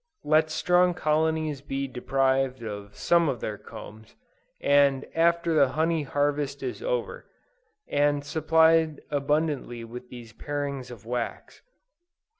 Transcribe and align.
Let 0.23 0.49
strong 0.49 0.95
colonies 0.95 1.61
be 1.61 1.87
deprived 1.87 2.63
of 2.63 2.95
some 2.95 3.29
of 3.29 3.39
their 3.39 3.59
combs, 3.59 4.15
after 4.59 5.53
the 5.53 5.73
honey 5.73 6.01
harvest 6.01 6.63
is 6.63 6.81
over, 6.81 7.29
and 7.87 8.25
supplied 8.25 9.03
abundantly 9.11 9.83
with 9.83 10.09
these 10.09 10.33
parings 10.33 10.89
of 10.89 11.05
wax. 11.05 11.61